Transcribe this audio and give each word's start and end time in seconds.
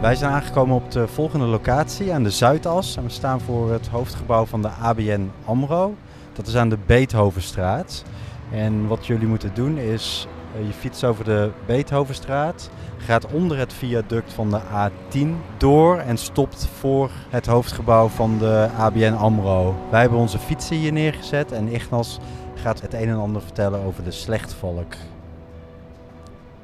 Wij 0.00 0.14
zijn 0.14 0.32
aangekomen 0.32 0.76
op 0.76 0.90
de 0.90 1.08
volgende 1.08 1.46
locatie 1.46 2.12
aan 2.12 2.22
de 2.22 2.30
Zuidas. 2.30 2.96
En 2.96 3.02
we 3.02 3.10
staan 3.10 3.40
voor 3.40 3.72
het 3.72 3.86
hoofdgebouw 3.86 4.44
van 4.44 4.62
de 4.62 4.68
ABN 4.68 5.30
AMRO. 5.44 5.94
Dat 6.32 6.46
is 6.46 6.56
aan 6.56 6.68
de 6.68 6.78
Beethovenstraat. 6.86 8.04
En 8.50 8.86
wat 8.86 9.06
jullie 9.06 9.26
moeten 9.26 9.50
doen 9.54 9.78
is, 9.78 10.26
uh, 10.56 10.66
je 10.66 10.72
fietst 10.72 11.04
over 11.04 11.24
de 11.24 11.50
Beethovenstraat, 11.66 12.70
gaat 12.96 13.32
onder 13.32 13.58
het 13.58 13.72
viaduct 13.72 14.32
van 14.32 14.50
de 14.50 14.60
A10 14.60 15.28
door 15.56 15.98
en 15.98 16.16
stopt 16.16 16.68
voor 16.78 17.10
het 17.28 17.46
hoofdgebouw 17.46 18.08
van 18.08 18.38
de 18.38 18.68
ABN 18.78 19.12
AMRO. 19.12 19.74
Wij 19.90 20.00
hebben 20.00 20.18
onze 20.18 20.38
fietsen 20.38 20.76
hier 20.76 20.92
neergezet 20.92 21.52
en 21.52 21.72
Ignas 21.72 22.18
gaat 22.54 22.80
het 22.80 22.94
een 22.94 23.08
en 23.08 23.18
ander 23.18 23.42
vertellen 23.42 23.84
over 23.84 24.04
de 24.04 24.10
slechtvalk. 24.10 24.94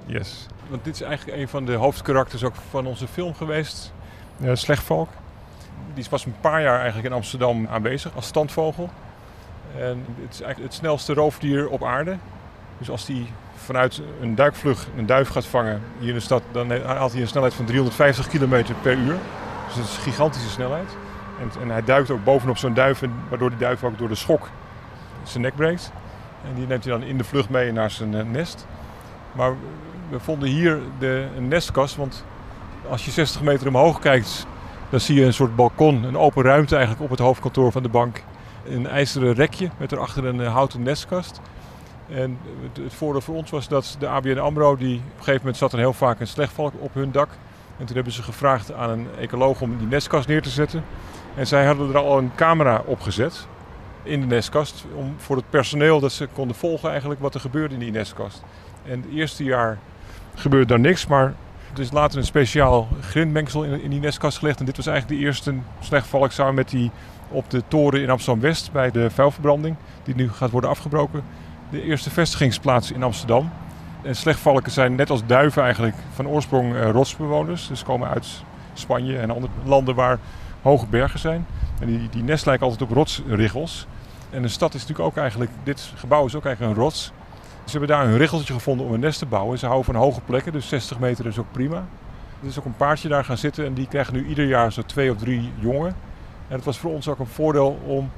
Yes. 0.06 0.46
Want 0.68 0.84
dit 0.84 0.94
is 0.94 1.00
eigenlijk 1.00 1.38
een 1.38 1.48
van 1.48 1.64
de 1.64 1.74
hoofdkarakters 1.74 2.44
ook 2.44 2.54
van 2.70 2.86
onze 2.86 3.08
film 3.08 3.34
geweest. 3.34 3.92
Uh, 4.40 4.50
Slechtvalk. 4.54 5.08
Die 5.94 6.06
was 6.10 6.24
een 6.24 6.34
paar 6.40 6.62
jaar 6.62 6.78
eigenlijk 6.78 7.06
in 7.06 7.12
Amsterdam 7.12 7.66
aanwezig 7.66 8.14
als 8.14 8.26
standvogel. 8.26 8.90
En 9.78 10.04
het 10.22 10.34
is 10.34 10.40
eigenlijk 10.40 10.72
het 10.72 10.74
snelste 10.74 11.14
roofdier 11.14 11.68
op 11.68 11.84
aarde. 11.84 12.16
Dus 12.78 12.90
als 12.90 13.06
die 13.06 13.26
vanuit 13.54 14.02
een 14.20 14.34
duikvlug 14.34 14.86
een 14.96 15.06
duif 15.06 15.28
gaat 15.28 15.46
vangen 15.46 15.82
hier 15.98 16.08
in 16.08 16.14
de 16.14 16.20
stad, 16.20 16.42
dan 16.52 16.70
haalt 16.70 17.12
hij 17.12 17.20
een 17.20 17.28
snelheid 17.28 17.54
van 17.54 17.64
350 17.64 18.28
km 18.28 18.64
per 18.82 18.96
uur. 18.96 19.16
Dus 19.66 19.74
dat 19.74 19.84
is 19.84 19.96
een 19.96 20.02
gigantische 20.02 20.48
snelheid. 20.48 20.96
En, 21.40 21.60
en 21.60 21.70
hij 21.70 21.84
duikt 21.84 22.10
ook 22.10 22.24
bovenop 22.24 22.56
zo'n 22.56 22.74
duif, 22.74 23.02
waardoor 23.28 23.48
die 23.48 23.58
duif 23.58 23.84
ook 23.84 23.98
door 23.98 24.08
de 24.08 24.14
schok 24.14 24.50
zijn 25.22 25.42
nek 25.42 25.54
breekt. 25.54 25.92
En 26.48 26.54
die 26.54 26.66
neemt 26.66 26.84
hij 26.84 26.92
dan 26.92 27.02
in 27.02 27.18
de 27.18 27.24
vlucht 27.24 27.48
mee 27.48 27.72
naar 27.72 27.90
zijn 27.90 28.12
uh, 28.12 28.22
nest. 28.22 28.66
Maar 29.32 29.54
we 30.08 30.20
vonden 30.20 30.48
hier 30.48 30.80
de, 30.98 31.26
een 31.36 31.48
nestkast, 31.48 31.96
want 31.96 32.24
als 32.88 33.04
je 33.04 33.10
60 33.10 33.42
meter 33.42 33.68
omhoog 33.68 33.98
kijkt, 33.98 34.46
dan 34.90 35.00
zie 35.00 35.16
je 35.16 35.24
een 35.24 35.34
soort 35.34 35.56
balkon, 35.56 36.04
een 36.04 36.16
open 36.16 36.42
ruimte 36.42 36.74
eigenlijk 36.74 37.04
op 37.04 37.10
het 37.10 37.18
hoofdkantoor 37.18 37.72
van 37.72 37.82
de 37.82 37.88
bank. 37.88 38.22
Een 38.66 38.86
ijzeren 38.86 39.34
rekje 39.34 39.70
met 39.78 39.92
erachter 39.92 40.24
een 40.24 40.40
uh, 40.40 40.52
houten 40.52 40.82
nestkast. 40.82 41.40
En 42.08 42.38
het, 42.62 42.84
het, 42.84 42.94
voordeel 42.94 43.20
voor 43.20 43.34
ons 43.34 43.50
was 43.50 43.68
dat 43.68 43.96
de 43.98 44.08
ABN 44.08 44.38
AMRO, 44.38 44.76
die 44.76 44.96
op 44.96 45.02
een 45.02 45.12
gegeven 45.16 45.38
moment 45.38 45.56
zat 45.56 45.72
er 45.72 45.78
heel 45.78 45.92
vaak 45.92 46.20
een 46.20 46.26
slechtvalk 46.26 46.72
op 46.78 46.94
hun 46.94 47.12
dak. 47.12 47.28
En 47.78 47.86
toen 47.86 47.94
hebben 47.94 48.12
ze 48.12 48.22
gevraagd 48.22 48.72
aan 48.72 48.90
een 48.90 49.06
ecoloog 49.18 49.60
om 49.60 49.78
die 49.78 49.86
nestkast 49.86 50.28
neer 50.28 50.42
te 50.42 50.50
zetten. 50.50 50.84
En 51.34 51.46
zij 51.46 51.66
hadden 51.66 51.88
er 51.88 51.98
al 51.98 52.18
een 52.18 52.30
camera 52.34 52.82
op 52.86 53.00
gezet 53.00 53.46
in 54.02 54.20
de 54.20 54.26
nestkast. 54.26 54.84
Om, 54.94 55.14
voor 55.16 55.36
het 55.36 55.50
personeel 55.50 56.00
dat 56.00 56.12
ze 56.12 56.28
konden 56.32 56.56
volgen 56.56 56.90
eigenlijk 56.90 57.20
wat 57.20 57.34
er 57.34 57.40
gebeurde 57.40 57.74
in 57.74 57.80
die 57.80 57.90
nestkast. 57.90 58.42
En 58.84 59.00
het 59.00 59.10
eerste 59.10 59.44
jaar 59.44 59.78
gebeurde 60.34 60.66
daar 60.66 60.80
niks, 60.80 61.06
maar 61.06 61.34
er 61.74 61.80
is 61.80 61.92
later 61.92 62.18
een 62.18 62.24
speciaal 62.24 62.88
grindmengsel 63.00 63.64
in, 63.64 63.82
in 63.82 63.90
die 63.90 64.00
nestkast 64.00 64.38
gelegd. 64.38 64.60
En 64.60 64.66
dit 64.66 64.76
was 64.76 64.86
eigenlijk 64.86 65.20
de 65.20 65.26
eerste 65.26 65.54
slechtvalk 65.80 66.32
samen 66.32 66.54
met 66.54 66.70
die 66.70 66.90
op 67.28 67.50
de 67.50 67.62
toren 67.68 68.02
in 68.02 68.10
Amsterdam-West 68.10 68.72
bij 68.72 68.90
de 68.90 69.10
vuilverbranding. 69.10 69.76
Die 70.02 70.14
nu 70.14 70.30
gaat 70.30 70.50
worden 70.50 70.70
afgebroken. 70.70 71.22
De 71.70 71.82
eerste 71.82 72.10
vestigingsplaats 72.10 72.92
in 72.92 73.02
Amsterdam. 73.02 73.50
En 74.02 74.16
slechtvalken 74.16 74.72
zijn 74.72 74.94
net 74.94 75.10
als 75.10 75.26
duiven 75.26 75.62
eigenlijk 75.62 75.96
van 76.12 76.28
oorsprong 76.28 76.74
uh, 76.74 76.90
rotsbewoners. 76.90 77.68
Dus 77.68 77.82
komen 77.82 78.08
uit 78.08 78.44
Spanje 78.72 79.18
en 79.18 79.30
andere 79.30 79.52
landen 79.64 79.94
waar 79.94 80.18
hoge 80.62 80.86
bergen 80.86 81.18
zijn. 81.18 81.46
En 81.80 81.86
die, 81.86 82.08
die 82.10 82.22
nest 82.22 82.46
lijken 82.46 82.66
altijd 82.66 82.90
op 82.90 82.96
rotsriggels. 82.96 83.86
En 84.30 84.42
de 84.42 84.48
stad 84.48 84.74
is 84.74 84.80
natuurlijk 84.80 85.08
ook 85.08 85.16
eigenlijk, 85.16 85.50
dit 85.62 85.92
gebouw 85.96 86.26
is 86.26 86.34
ook 86.34 86.44
eigenlijk 86.44 86.76
een 86.76 86.82
rots. 86.82 87.12
Ze 87.72 87.78
hebben 87.78 87.96
daar 87.96 88.06
een 88.06 88.18
riggeltje 88.18 88.52
gevonden 88.52 88.86
om 88.86 88.92
een 88.92 89.00
nest 89.00 89.18
te 89.18 89.26
bouwen. 89.26 89.58
Ze 89.58 89.66
houden 89.66 89.92
van 89.92 90.02
hoge 90.02 90.20
plekken, 90.20 90.52
dus 90.52 90.68
60 90.68 90.98
meter 90.98 91.26
is 91.26 91.38
ook 91.38 91.52
prima. 91.52 91.76
Er 92.40 92.48
is 92.48 92.58
ook 92.58 92.64
een 92.64 92.76
paardje 92.76 93.08
daar 93.08 93.24
gaan 93.24 93.36
zitten 93.36 93.64
en 93.64 93.74
die 93.74 93.88
krijgen 93.88 94.14
nu 94.14 94.26
ieder 94.26 94.46
jaar 94.46 94.72
zo 94.72 94.82
twee 94.82 95.10
of 95.10 95.16
drie 95.16 95.52
jongen. 95.58 95.94
En 96.48 96.56
het 96.56 96.64
was 96.64 96.78
voor 96.78 96.92
ons 96.92 97.08
ook 97.08 97.18
een 97.18 97.26
voordeel 97.26 97.80
om 97.86 98.10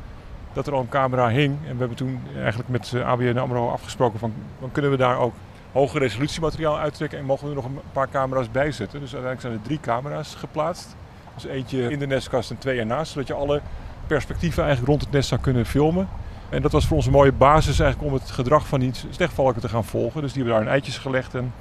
dat 0.53 0.67
er 0.67 0.73
al 0.73 0.81
een 0.81 0.89
camera 0.89 1.29
hing. 1.29 1.57
En 1.67 1.73
we 1.73 1.79
hebben 1.79 1.97
toen 1.97 2.21
eigenlijk 2.37 2.69
met 2.69 2.93
eh, 2.95 3.07
ABN 3.07 3.37
AMRO 3.37 3.71
afgesproken 3.71 4.19
van... 4.19 4.33
dan 4.61 4.73
kunnen 4.73 4.91
we 4.91 4.97
daar 4.97 5.19
ook 5.19 5.35
hoge 5.73 5.99
resolutiemateriaal 5.99 6.79
uittrekken... 6.79 7.19
en 7.19 7.25
mogen 7.25 7.45
we 7.45 7.51
er 7.51 7.57
nog 7.57 7.65
een 7.65 7.81
paar 7.93 8.09
camera's 8.09 8.51
bij 8.51 8.73
zetten. 8.73 9.01
Dus 9.01 9.15
uiteindelijk 9.15 9.41
zijn 9.41 9.53
er 9.53 9.63
drie 9.63 9.81
camera's 9.81 10.35
geplaatst. 10.35 10.97
Dus 11.35 11.45
eentje 11.45 11.91
in 11.91 11.99
de 11.99 12.07
nestkast 12.07 12.51
en 12.51 12.59
twee 12.59 12.79
ernaast. 12.79 13.13
Zodat 13.13 13.27
je 13.27 13.35
alle 13.35 13.61
perspectieven 14.07 14.63
eigenlijk 14.63 14.91
rond 14.91 15.03
het 15.03 15.13
nest 15.13 15.29
zou 15.29 15.41
kunnen 15.41 15.67
filmen. 15.67 16.09
En 16.55 16.63
dat 16.63 16.73
was 16.73 16.87
voor 16.87 16.97
ons 16.97 17.07
een 17.07 17.13
mooie 17.13 17.33
basis 17.33 17.81
eigenlijk 17.81 18.13
om 18.13 18.19
het 18.19 18.31
gedrag 18.31 18.67
van 18.67 18.81
die 18.81 18.91
slechtvalken 19.11 19.61
te 19.61 19.69
gaan 19.69 19.85
volgen. 19.85 20.21
Dus 20.21 20.33
die 20.33 20.43
hebben 20.43 20.61
daar 20.61 20.69
een 20.69 20.73
eitjes 20.73 20.99
gelegd 20.99 21.35
en 21.35 21.53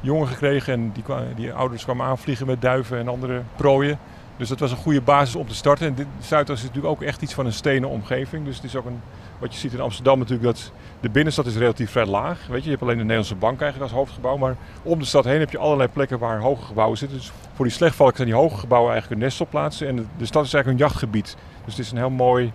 jongen 0.00 0.28
gekregen. 0.28 0.72
En 0.72 0.92
die, 0.92 1.04
die 1.36 1.52
ouders 1.52 1.84
kwamen 1.84 2.06
aanvliegen 2.06 2.46
met 2.46 2.62
duiven 2.62 2.98
en 2.98 3.08
andere 3.08 3.42
prooien. 3.56 3.98
Dus 4.36 4.48
dat 4.48 4.58
was 4.58 4.70
een 4.70 4.76
goede 4.76 5.00
basis 5.00 5.34
om 5.34 5.46
te 5.46 5.54
starten. 5.54 5.86
En 5.86 5.94
dit, 5.94 6.06
Zuidas 6.20 6.56
is 6.56 6.62
natuurlijk 6.64 6.92
ook 6.92 7.02
echt 7.02 7.22
iets 7.22 7.34
van 7.34 7.46
een 7.46 7.52
stenen 7.52 7.88
omgeving. 7.88 8.44
Dus 8.44 8.56
het 8.56 8.64
is 8.64 8.76
ook 8.76 8.86
een, 8.86 9.00
wat 9.38 9.52
je 9.52 9.58
ziet 9.58 9.72
in 9.72 9.80
Amsterdam 9.80 10.18
natuurlijk, 10.18 10.48
dat 10.48 10.72
de 11.00 11.10
binnenstad 11.10 11.46
is 11.46 11.56
relatief 11.56 11.90
vrij 11.90 12.06
laag. 12.06 12.46
Weet 12.46 12.58
je, 12.58 12.64
je 12.64 12.70
hebt 12.70 12.82
alleen 12.82 12.96
de 12.96 13.02
Nederlandse 13.02 13.34
bank 13.34 13.60
eigenlijk 13.60 13.92
als 13.92 14.00
hoofdgebouw. 14.00 14.36
Maar 14.36 14.56
om 14.82 14.98
de 14.98 15.04
stad 15.04 15.24
heen 15.24 15.40
heb 15.40 15.50
je 15.50 15.58
allerlei 15.58 15.88
plekken 15.88 16.18
waar 16.18 16.40
hoge 16.40 16.64
gebouwen 16.64 16.98
zitten. 16.98 17.18
Dus 17.18 17.32
voor 17.54 17.64
die 17.64 17.74
slechtvalken 17.74 18.16
zijn 18.16 18.28
die 18.28 18.38
hoge 18.38 18.56
gebouwen 18.56 18.92
eigenlijk 18.92 19.20
een 19.20 19.26
nestelplaatsen. 19.26 19.88
En 19.88 19.96
de, 19.96 20.04
de 20.16 20.26
stad 20.26 20.44
is 20.44 20.54
eigenlijk 20.54 20.82
een 20.82 20.88
jachtgebied. 20.88 21.36
Dus 21.64 21.76
het 21.76 21.84
is 21.84 21.90
een 21.90 21.98
heel 21.98 22.10
mooi 22.10 22.52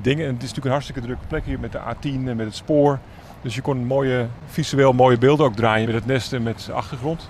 ding. 0.00 0.20
En 0.20 0.26
het 0.26 0.34
is 0.34 0.40
natuurlijk 0.40 0.64
een 0.64 0.70
hartstikke 0.70 1.00
drukke 1.00 1.26
plek 1.26 1.44
hier 1.44 1.60
met 1.60 1.72
de 1.72 1.78
A10 1.78 2.28
en 2.28 2.36
met 2.36 2.46
het 2.46 2.54
spoor. 2.54 2.98
Dus 3.42 3.54
je 3.54 3.60
kon 3.60 3.86
mooie, 3.86 4.26
visueel 4.46 4.92
mooie 4.92 5.18
beelden 5.18 5.46
ook 5.46 5.54
draaien 5.54 5.86
met 5.86 5.94
het 5.94 6.06
nest 6.06 6.32
en 6.32 6.42
met 6.42 6.64
de 6.66 6.72
achtergrond. 6.72 7.28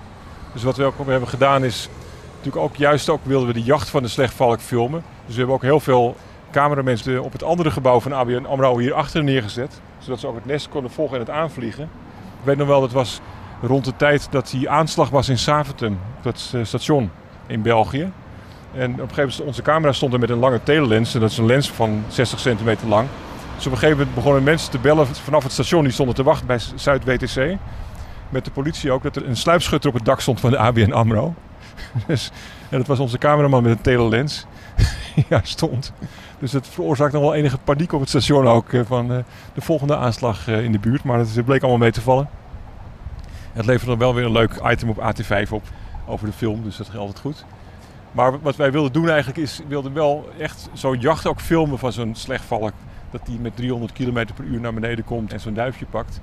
Dus 0.53 0.63
wat 0.63 0.77
we 0.77 0.85
ook 0.85 1.07
hebben 1.07 1.29
gedaan 1.29 1.65
is 1.65 1.89
natuurlijk 2.37 2.65
ook 2.65 2.77
juist 2.77 3.09
ook 3.09 3.21
wilden 3.23 3.49
we 3.49 3.55
de 3.55 3.63
jacht 3.63 3.89
van 3.89 4.03
de 4.03 4.09
slechtvalk 4.09 4.61
filmen. 4.61 5.03
Dus 5.25 5.33
we 5.35 5.39
hebben 5.39 5.55
ook 5.55 5.63
heel 5.63 5.81
veel 5.81 6.17
cameramensen 6.51 7.23
op 7.23 7.33
het 7.33 7.43
andere 7.43 7.71
gebouw 7.71 8.01
van 8.01 8.13
ABN 8.13 8.45
AMRO 8.45 8.79
hier 8.79 8.95
achter 8.95 9.25
neergezet. 9.25 9.81
Zodat 9.99 10.21
ze 10.21 10.27
ook 10.27 10.35
het 10.35 10.47
nest 10.47 10.69
konden 10.69 10.91
volgen 10.91 11.15
en 11.15 11.21
het 11.21 11.31
aanvliegen. 11.31 11.85
Ik 11.85 12.45
weet 12.45 12.57
nog 12.57 12.67
wel, 12.67 12.81
dat 12.81 12.93
was 12.93 13.21
rond 13.63 13.85
de 13.85 13.97
tijd 13.97 14.27
dat 14.31 14.51
die 14.51 14.71
aanslag 14.71 15.11
was 15.11 15.29
in 15.29 15.39
Saventem, 15.39 15.99
dat 16.23 16.53
eh, 16.55 16.65
station 16.65 17.11
in 17.47 17.63
België. 17.63 18.13
En 18.77 18.93
op 18.93 18.99
een 18.99 19.09
gegeven 19.09 19.23
moment, 19.23 19.41
onze 19.41 19.62
camera 19.62 19.93
stond 19.93 20.12
er 20.12 20.19
met 20.19 20.31
een 20.31 20.39
lange 20.39 20.62
telelens. 20.62 21.15
En 21.15 21.21
dat 21.21 21.31
is 21.31 21.39
een 21.39 21.47
lens 21.47 21.71
van 21.71 22.05
60 22.09 22.41
centimeter 22.41 22.89
lang. 22.89 23.09
Dus 23.57 23.67
op 23.67 23.73
een 23.73 23.79
gegeven 23.79 23.99
moment 23.99 24.15
begonnen 24.15 24.43
mensen 24.43 24.71
te 24.71 24.79
bellen 24.79 25.07
vanaf 25.07 25.43
het 25.43 25.53
station. 25.53 25.83
Die 25.83 25.93
stonden 25.93 26.15
te 26.15 26.23
wachten 26.23 26.47
bij 26.47 26.59
Zuid-WTC. 26.75 27.57
Met 28.29 28.45
de 28.45 28.51
politie 28.51 28.93
ook, 28.93 29.03
dat 29.03 29.17
er 29.17 29.29
een 29.29 29.37
sluipschutter 29.37 29.91
op 29.91 29.97
het 29.97 30.05
dak 30.05 30.21
stond 30.21 30.41
van 30.41 30.51
de 30.51 30.59
ABN 30.59 30.93
AMRO. 30.93 31.34
dus, 32.07 32.31
en 32.69 32.79
dat 32.79 32.87
was 32.87 32.99
onze 32.99 33.19
cameraman 33.19 33.63
met 33.63 33.73
een 33.73 33.81
telelens. 33.81 34.47
ja, 35.29 35.41
stond. 35.43 35.93
Dus 36.39 36.51
dat 36.51 36.69
veroorzaakte 36.69 37.17
nog 37.17 37.25
wel 37.25 37.34
enige 37.34 37.59
paniek 37.59 37.93
op 37.93 38.01
het 38.01 38.09
station 38.09 38.47
ook. 38.47 38.73
Eh, 38.73 38.81
van 38.87 39.13
uh, 39.13 39.19
de 39.55 39.61
volgende 39.61 39.97
aanslag 39.97 40.49
uh, 40.49 40.65
in 40.65 40.73
de 40.73 40.79
buurt. 40.79 41.05
Maar 41.05 41.19
het 41.19 41.45
bleek 41.45 41.61
allemaal 41.61 41.81
mee 41.81 41.93
te 41.93 42.01
vallen. 42.01 42.29
Het 43.53 43.67
leverde 43.67 43.97
wel 43.97 44.15
weer 44.15 44.25
een 44.25 44.33
leuk 44.33 44.61
item 44.65 44.89
op 44.89 44.97
AT5 44.99 45.49
op. 45.51 45.63
Over 46.07 46.27
de 46.27 46.33
film, 46.33 46.63
dus 46.63 46.77
dat 46.77 46.89
ging 46.89 46.99
altijd 46.99 47.21
goed. 47.21 47.45
Maar 48.15 48.41
wat 48.41 48.57
wij 48.57 48.73
wilden 48.73 48.93
doen 48.93 49.09
eigenlijk 49.09 49.39
is, 49.39 49.61
wilden 49.69 49.93
wel 49.93 50.29
echt 50.39 50.69
zo'n 50.73 51.01
jacht 51.01 51.27
ook 51.27 51.41
filmen 51.41 51.79
van 51.79 51.93
zo'n 51.93 52.15
slechtvalk. 52.15 52.73
Dat 53.11 53.27
die 53.27 53.39
met 53.39 53.57
300 53.57 53.93
km 53.93 54.27
per 54.35 54.45
uur 54.45 54.61
naar 54.61 54.75
beneden 54.75 55.05
komt 55.05 55.33
en 55.33 55.41
zo'n 55.41 55.55
duifje 55.55 55.87
pakt. 55.87 56.21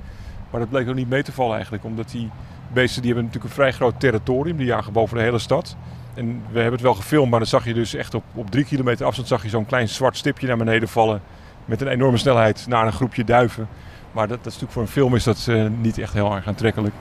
Maar 0.49 0.59
dat 0.59 0.69
bleek 0.69 0.85
nog 0.85 0.95
niet 0.95 1.09
mee 1.09 1.23
te 1.23 1.31
vallen 1.31 1.53
eigenlijk. 1.53 1.83
Omdat 1.83 2.09
die 2.09 2.29
beesten 2.73 3.01
die 3.01 3.11
hebben 3.11 3.27
natuurlijk 3.27 3.53
een 3.53 3.61
vrij 3.61 3.73
groot 3.73 3.99
territorium. 3.99 4.57
Die 4.57 4.65
jagen 4.65 4.93
boven 4.93 5.17
de 5.17 5.23
hele 5.23 5.39
stad. 5.39 5.75
En 6.13 6.27
we 6.27 6.55
hebben 6.59 6.71
het 6.71 6.81
wel 6.81 6.93
gefilmd, 6.93 7.29
maar 7.29 7.39
dan 7.39 7.47
zag 7.47 7.65
je 7.65 7.73
dus 7.73 7.93
echt 7.93 8.13
op, 8.13 8.23
op 8.33 8.51
drie 8.51 8.65
kilometer 8.65 9.05
afstand 9.05 9.27
zag 9.27 9.43
je 9.43 9.49
zo'n 9.49 9.65
klein 9.65 9.89
zwart 9.89 10.17
stipje 10.17 10.47
naar 10.47 10.57
beneden 10.57 10.87
vallen. 10.87 11.21
Met 11.65 11.81
een 11.81 11.87
enorme 11.87 12.17
snelheid 12.17 12.65
naar 12.67 12.85
een 12.85 12.93
groepje 12.93 13.23
duiven. 13.23 13.67
Maar 14.11 14.27
dat, 14.27 14.43
dat 14.43 14.53
is 14.53 14.59
natuurlijk 14.59 14.71
voor 14.71 14.81
een 14.81 14.87
film 14.87 15.15
is 15.15 15.23
dat 15.23 15.45
uh, 15.49 15.67
niet 15.81 15.97
echt 15.97 16.13
heel 16.13 16.35
erg 16.35 16.47
aantrekkelijk. 16.47 16.93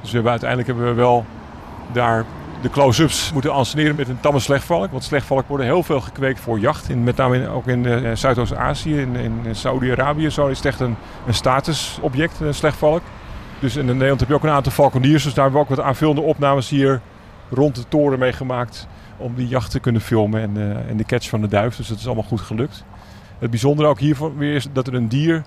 Dus 0.00 0.08
we 0.08 0.14
hebben, 0.14 0.30
uiteindelijk 0.30 0.68
hebben 0.68 0.88
we 0.88 0.94
wel 0.94 1.24
daar 1.92 2.24
de 2.64 2.70
close-ups 2.70 3.32
moeten 3.32 3.52
anseneren 3.52 3.96
met 3.96 4.08
een 4.08 4.20
tamme 4.20 4.40
slechtvalk. 4.40 4.90
Want 4.90 5.04
slechtvalk 5.04 5.48
worden 5.48 5.66
heel 5.66 5.82
veel 5.82 6.00
gekweekt 6.00 6.40
voor 6.40 6.58
jacht. 6.58 6.88
In, 6.88 7.04
met 7.04 7.16
name 7.16 7.48
ook 7.48 7.66
in 7.66 7.84
uh, 7.84 8.14
Zuidoost-Azië, 8.14 9.00
in, 9.00 9.16
in 9.16 9.56
Saudi-Arabië. 9.56 10.30
Zo 10.30 10.46
is 10.46 10.56
het 10.56 10.66
echt 10.66 10.80
een, 10.80 10.96
een 11.26 11.34
statusobject, 11.34 12.40
een 12.40 12.54
slechtvalk. 12.54 13.02
Dus 13.58 13.76
in 13.76 13.84
Nederland 13.84 14.20
heb 14.20 14.28
je 14.28 14.34
ook 14.34 14.42
een 14.42 14.50
aantal 14.50 14.72
valkeniers. 14.72 15.22
Dus 15.22 15.34
daar 15.34 15.44
hebben 15.44 15.62
we 15.62 15.68
ook 15.68 15.76
wat 15.76 15.86
aanvullende 15.86 16.20
opnames 16.20 16.68
hier 16.68 17.00
rond 17.50 17.74
de 17.74 17.88
toren 17.88 18.18
mee 18.18 18.32
gemaakt. 18.32 18.86
Om 19.16 19.34
die 19.34 19.48
jacht 19.48 19.70
te 19.70 19.80
kunnen 19.80 20.00
filmen 20.00 20.42
en, 20.42 20.56
uh, 20.56 20.90
en 20.90 20.96
de 20.96 21.04
catch 21.04 21.28
van 21.28 21.40
de 21.40 21.48
duif. 21.48 21.76
Dus 21.76 21.88
dat 21.88 21.98
is 21.98 22.06
allemaal 22.06 22.24
goed 22.24 22.40
gelukt. 22.40 22.84
Het 23.38 23.50
bijzondere 23.50 23.88
ook 23.88 23.98
hiervoor 23.98 24.36
weer 24.36 24.54
is 24.54 24.66
dat 24.72 24.86
er 24.86 24.94
een 24.94 25.08
dier 25.08 25.42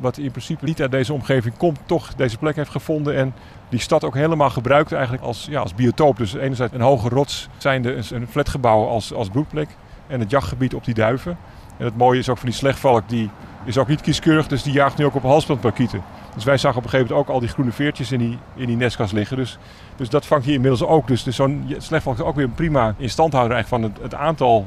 wat 0.00 0.18
in 0.18 0.30
principe 0.30 0.64
niet 0.64 0.80
uit 0.80 0.90
deze 0.90 1.12
omgeving 1.12 1.56
komt, 1.56 1.78
toch 1.86 2.14
deze 2.14 2.38
plek 2.38 2.56
heeft 2.56 2.70
gevonden. 2.70 3.16
En 3.16 3.34
die 3.68 3.80
stad 3.80 4.04
ook 4.04 4.14
helemaal 4.14 4.50
gebruikt 4.50 4.92
eigenlijk 4.92 5.22
als, 5.22 5.46
ja, 5.50 5.60
als 5.60 5.74
biotoop. 5.74 6.16
Dus 6.16 6.34
enerzijds 6.34 6.74
een 6.74 6.80
hoge 6.80 7.08
rots 7.08 7.48
zijnde 7.56 8.02
een 8.10 8.26
flatgebouw 8.28 8.86
als, 8.86 9.12
als 9.12 9.28
broedplek. 9.28 9.68
En 10.06 10.20
het 10.20 10.30
jachtgebied 10.30 10.74
op 10.74 10.84
die 10.84 10.94
duiven. 10.94 11.38
En 11.76 11.84
het 11.84 11.96
mooie 11.96 12.18
is 12.18 12.28
ook 12.28 12.38
van 12.38 12.48
die 12.48 12.58
slechtvalk, 12.58 13.08
die 13.08 13.30
is 13.64 13.78
ook 13.78 13.88
niet 13.88 14.00
kieskeurig. 14.00 14.46
Dus 14.46 14.62
die 14.62 14.72
jaagt 14.72 14.96
nu 14.96 15.04
ook 15.04 15.14
op 15.14 15.22
halsbandparkieten. 15.22 16.02
Dus 16.34 16.44
wij 16.44 16.56
zagen 16.56 16.78
op 16.78 16.84
een 16.84 16.90
gegeven 16.90 17.12
moment 17.12 17.28
ook 17.28 17.34
al 17.34 17.40
die 17.40 17.48
groene 17.48 17.72
veertjes 17.72 18.12
in 18.12 18.18
die, 18.18 18.38
in 18.54 18.66
die 18.66 18.76
nestkast 18.76 19.12
liggen. 19.12 19.36
Dus, 19.36 19.58
dus 19.96 20.08
dat 20.08 20.26
vangt 20.26 20.44
hier 20.44 20.54
inmiddels 20.54 20.82
ook. 20.82 21.06
Dus, 21.06 21.22
dus 21.22 21.36
zo'n 21.36 21.74
slechtvalk 21.78 22.18
is 22.18 22.24
ook 22.24 22.34
weer 22.34 22.44
een 22.44 22.54
prima 22.54 22.94
instandhouder 22.96 23.54
eigenlijk 23.56 23.84
van 23.84 24.02
het, 24.02 24.14
aantal 24.14 24.66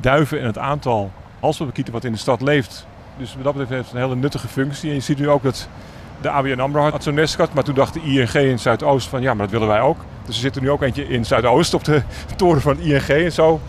duiven 0.00 0.40
en 0.40 0.46
het 0.46 0.58
aantal 0.58 1.10
halsbandkieten 1.40 1.92
wat 1.92 2.04
in 2.04 2.12
de 2.12 2.18
stad 2.18 2.40
leeft. 2.40 2.86
Dus 3.22 3.34
wat 3.34 3.44
dat 3.44 3.52
betreft 3.52 3.70
heeft 3.70 3.84
het 3.84 3.94
een 3.94 4.08
hele 4.08 4.20
nuttige 4.20 4.48
functie. 4.48 4.88
En 4.88 4.94
je 4.94 5.00
ziet 5.00 5.18
nu 5.18 5.28
ook 5.28 5.42
dat 5.42 5.68
de 6.20 6.30
ABN 6.30 6.60
AMRO 6.60 6.90
had 6.90 7.02
zo'n 7.02 7.14
nestkast, 7.14 7.52
maar 7.52 7.64
toen 7.64 7.74
dacht 7.74 7.94
de 7.94 8.00
ING 8.00 8.32
in 8.34 8.58
Zuidoost 8.58 9.08
van 9.08 9.22
ja, 9.22 9.34
maar 9.34 9.42
dat 9.42 9.50
willen 9.50 9.68
wij 9.68 9.80
ook. 9.80 9.96
Dus 10.26 10.34
er 10.34 10.40
zit 10.40 10.60
nu 10.60 10.70
ook 10.70 10.82
eentje 10.82 11.08
in 11.08 11.24
Zuidoost 11.24 11.74
op 11.74 11.84
de 11.84 12.02
toren 12.36 12.60
van 12.60 12.78
ING 12.78 13.08
en 13.08 13.32
zo. 13.32 13.60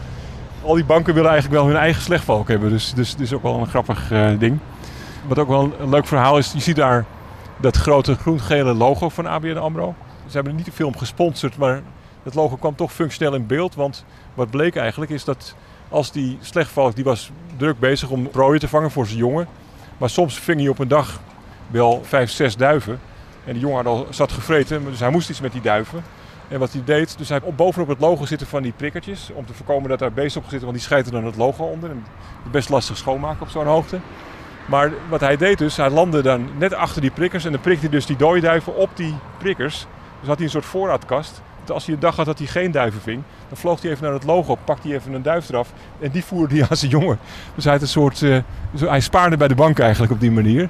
Al 0.62 0.74
die 0.74 0.86
banken 0.86 1.14
willen 1.14 1.32
eigenlijk 1.32 1.62
wel 1.62 1.72
hun 1.72 1.82
eigen 1.82 2.02
slechtvalk 2.02 2.48
hebben. 2.48 2.70
Dus, 2.70 2.94
dus, 2.94 3.16
dus 3.16 3.34
ook 3.34 3.44
wel 3.44 3.60
een 3.60 3.68
grappig 3.68 4.12
uh, 4.12 4.40
ding. 4.40 4.60
Wat 5.28 5.40
ook 5.40 5.48
wel 5.48 5.74
een 5.80 5.90
leuk 5.90 6.08
verhaal 6.08 6.38
is, 6.38 6.52
je 6.52 6.60
ziet 6.60 6.76
daar 6.76 7.06
dat 7.58 7.78
grote 7.78 8.16
groen-gele 8.16 8.74
logo 8.74 9.10
van 9.10 9.26
ABN 9.26 9.58
AMRO. 9.58 9.96
Ze 10.28 10.34
hebben 10.34 10.56
niet 10.56 10.66
de 10.66 10.72
film 10.72 10.98
gesponsord, 10.98 11.58
maar 11.58 11.82
het 12.24 12.36
logo 12.36 12.56
kwam 12.56 12.76
toch 12.76 12.94
functioneel 12.94 13.36
in 13.36 13.48
beeld. 13.48 13.76
Want 13.76 14.06
wat 14.34 14.50
bleek 14.50 14.76
eigenlijk 14.76 15.12
is 15.12 15.24
dat 15.24 15.56
als 15.90 16.12
die 16.12 16.38
slechtvalk, 16.42 16.96
die 16.96 17.04
was 17.04 17.32
druk 17.58 17.80
bezig 17.80 18.10
om 18.10 18.30
prooien 18.30 18.60
te 18.60 18.68
vangen 18.68 18.92
voor 18.92 19.06
zijn 19.06 19.18
jongen. 19.18 19.48
Maar 19.98 20.10
soms 20.10 20.40
ving 20.40 20.60
hij 20.60 20.70
op 20.70 20.80
een 20.80 20.88
dag 20.88 21.20
wel 21.68 22.02
vijf, 22.04 22.32
zes 22.32 22.56
duiven. 22.56 23.00
En 23.46 23.54
die 23.54 23.62
jongen 23.62 23.76
had 23.76 23.86
al 23.86 24.08
zat 24.10 24.32
gevreten, 24.32 24.86
dus 24.86 25.00
hij 25.00 25.10
moest 25.10 25.30
iets 25.30 25.42
met 25.42 25.52
die 25.52 25.62
duiven. 25.62 26.04
En 26.48 26.60
wat 26.60 26.72
hij 26.74 26.82
deed, 26.86 27.18
dus 27.18 27.30
hij 27.30 27.40
op, 27.44 27.58
bovenop 27.58 27.88
het 27.88 28.00
logo 28.00 28.26
zitten 28.26 28.48
van 28.48 28.64
die 28.64 28.74
prikkertjes. 28.76 29.30
Om 29.34 29.46
te 29.46 29.54
voorkomen 29.54 29.90
dat 29.90 30.00
daar 30.00 30.14
beesten 30.14 30.42
op 30.42 30.50
zitten, 30.50 30.68
want 30.68 30.78
die 30.78 30.88
schijten 30.88 31.12
dan 31.12 31.26
het 31.26 31.36
logo 31.36 31.64
onder. 31.64 31.90
En 31.90 32.06
best 32.52 32.70
lastig 32.70 32.98
schoonmaken 32.98 33.42
op 33.42 33.50
zo'n 33.50 33.66
hoogte. 33.66 34.00
Maar 34.66 34.92
wat 35.10 35.20
hij 35.20 35.38
deed 35.38 35.58
dus, 35.58 35.78
hij 35.78 35.90
landde 35.90 36.22
dan 36.22 36.50
net 36.58 36.74
achter 36.74 37.02
die 37.02 37.12
prikkers. 37.12 37.46
En 37.46 37.52
dan 37.52 37.62
prikte 37.62 37.82
hij 37.82 37.90
dus 37.90 38.06
die 38.06 38.16
dode 38.16 38.40
duiven 38.40 38.76
op 38.76 38.90
die 38.94 39.16
prikkers. 39.38 39.86
Dus 40.20 40.28
had 40.28 40.38
hij 40.38 40.46
een 40.46 40.52
soort 40.52 40.66
voorraadkast. 40.66 41.42
Als 41.68 41.86
hij 41.86 41.94
een 41.94 42.00
dag 42.00 42.16
had 42.16 42.26
dat 42.26 42.38
hij 42.38 42.48
geen 42.48 42.72
duiven 42.72 43.02
ving, 43.02 43.24
dan 43.54 43.62
vloog 43.62 43.82
hij 43.82 43.92
even 43.92 44.04
naar 44.04 44.14
het 44.14 44.24
logo, 44.24 44.56
pakte 44.64 44.88
hij 44.88 44.98
even 44.98 45.14
een 45.14 45.22
duif 45.22 45.50
eraf. 45.50 45.74
En 46.00 46.12
die 46.12 46.24
voerde 46.24 46.56
hij 46.56 46.66
aan 46.70 46.78
zijn 46.78 46.92
jongen. 46.92 47.20
Dus 47.56 47.64
hij, 47.64 47.74
had 47.74 47.82
een 47.82 47.88
soort, 47.88 48.22
uh, 48.22 48.38
hij 48.80 49.00
spaarde 49.00 49.38
bij 49.38 49.48
de 49.48 49.56
bank 49.56 49.80
eigenlijk 49.80 50.12
op 50.12 50.20
die 50.20 50.32
manier. 50.32 50.70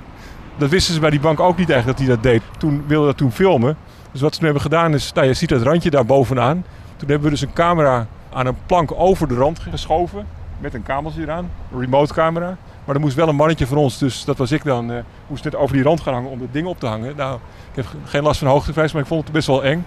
Dat 0.58 0.70
wisten 0.70 0.94
ze 0.94 1.00
bij 1.00 1.10
die 1.10 1.20
bank 1.20 1.40
ook 1.40 1.58
niet 1.58 1.70
eigenlijk 1.70 2.00
dat 2.00 2.08
hij 2.08 2.16
dat 2.16 2.24
deed. 2.24 2.42
Toen 2.58 2.84
wilde 2.88 3.06
dat 3.06 3.18
toen 3.18 3.32
filmen. 3.32 3.78
Dus 4.12 4.22
wat 4.22 4.34
ze 4.34 4.40
nu 4.40 4.46
hebben 4.46 4.64
gedaan 4.64 4.94
is, 4.94 5.14
nou, 5.14 5.28
je 5.28 5.34
ziet 5.34 5.50
dat 5.50 5.62
randje 5.62 5.90
daar 5.90 6.06
bovenaan. 6.06 6.66
Toen 6.98 7.10
hebben 7.10 7.26
we 7.28 7.30
dus 7.30 7.42
een 7.42 7.54
camera 7.54 8.08
aan 8.34 8.46
een 8.46 8.58
plank 8.66 8.92
over 8.96 9.28
de 9.28 9.36
rand 9.36 9.60
geschoven. 9.60 10.28
Met 10.60 10.74
een 10.74 10.84
kabeltje 10.84 11.22
eraan, 11.22 11.50
een 11.74 11.80
remote 11.80 12.14
camera. 12.14 12.58
Maar 12.86 12.96
er 12.96 13.02
moest 13.02 13.16
wel 13.16 13.28
een 13.28 13.36
mannetje 13.36 13.68
van 13.68 13.78
ons, 13.78 13.98
dus 13.98 14.26
dat 14.26 14.38
was 14.38 14.52
ik 14.52 14.64
dan, 14.64 14.92
uh, 14.92 14.98
moest 15.28 15.44
net 15.44 15.56
over 15.56 15.76
die 15.76 15.84
rand 15.84 16.02
gaan 16.02 16.14
hangen 16.14 16.30
om 16.30 16.42
het 16.42 16.54
ding 16.54 16.68
op 16.68 16.80
te 16.80 16.86
hangen. 16.86 17.16
Nou, 17.16 17.40
ik 17.72 17.76
heb 17.76 17.86
geen 18.06 18.24
last 18.24 18.40
van 18.40 18.48
hoogtevrees, 18.48 18.92
maar 18.92 19.02
ik 19.02 19.08
vond 19.08 19.24
het 19.24 19.34
best 19.34 19.48
wel 19.48 19.64
eng. 19.64 19.86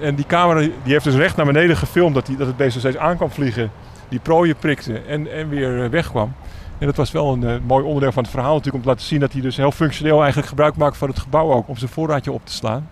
En 0.00 0.14
die 0.14 0.26
camera 0.26 0.60
die 0.60 0.92
heeft 0.92 1.04
dus 1.04 1.14
recht 1.14 1.36
naar 1.36 1.46
beneden 1.46 1.76
gefilmd 1.76 2.14
dat, 2.14 2.26
die, 2.26 2.36
dat 2.36 2.46
het 2.46 2.56
beest 2.56 2.78
steeds 2.78 2.96
aan 2.96 3.16
kwam 3.16 3.30
vliegen. 3.30 3.70
Die 4.08 4.18
prooien 4.18 4.56
prikte 4.56 4.98
en, 4.98 5.32
en 5.32 5.48
weer 5.48 5.84
eh, 5.84 5.90
wegkwam. 5.90 6.32
En 6.78 6.86
dat 6.86 6.96
was 6.96 7.10
wel 7.10 7.32
een 7.32 7.42
uh, 7.42 7.54
mooi 7.66 7.84
onderdeel 7.84 8.12
van 8.12 8.22
het 8.22 8.32
verhaal 8.32 8.54
natuurlijk 8.54 8.76
om 8.76 8.82
te 8.82 8.88
laten 8.88 9.06
zien 9.06 9.20
dat 9.20 9.32
hij 9.32 9.40
dus 9.40 9.56
heel 9.56 9.72
functioneel 9.72 10.18
eigenlijk 10.18 10.48
gebruik 10.48 10.76
maakt 10.76 10.96
van 10.96 11.08
het 11.08 11.18
gebouw 11.18 11.52
ook 11.52 11.68
om 11.68 11.76
zijn 11.76 11.90
voorraadje 11.90 12.32
op 12.32 12.40
te 12.44 12.52
slaan. 12.52 12.88